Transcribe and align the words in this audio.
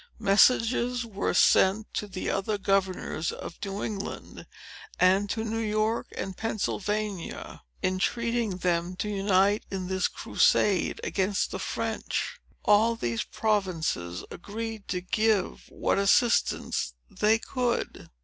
Messages 0.17 1.05
were 1.05 1.35
sent 1.35 1.93
to 1.93 2.07
the 2.07 2.27
other 2.27 2.57
governors 2.57 3.31
of 3.31 3.59
New 3.63 3.83
England, 3.83 4.47
and 4.99 5.29
to 5.29 5.43
New 5.43 5.59
York 5.59 6.07
and 6.17 6.35
Pennsylvania, 6.35 7.61
entreating 7.83 8.57
them 8.57 8.95
to 8.95 9.07
unite 9.07 9.63
in 9.69 9.85
this 9.89 10.07
crusade 10.07 10.99
against 11.03 11.51
the 11.51 11.59
French. 11.59 12.39
All 12.65 12.95
these 12.95 13.21
provinces 13.23 14.23
agreed 14.31 14.87
to 14.87 15.01
give 15.01 15.69
what 15.69 15.99
assistance 15.99 16.95
they 17.11 17.37
could. 17.37 18.09